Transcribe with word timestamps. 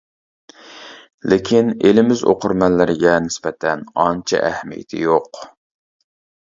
لېكىن 1.33 1.69
ئېلىمىز 1.73 2.25
ئوقۇرمەنلىرىگە 2.33 3.13
نىسبەتەن 3.29 3.87
ئانچە 4.07 4.43
ئەھمىيىتى 4.51 5.07
يوق. 5.07 5.45